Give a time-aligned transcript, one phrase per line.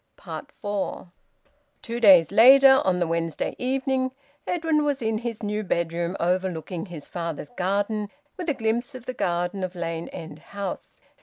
[0.17, 1.11] FOUR.
[1.83, 4.09] Two days later, on the Wednesday evening,
[4.47, 9.13] Edwin was in his new bedroom, overlooking his father's garden, with a glimpse of the
[9.13, 11.01] garden of Lane End House.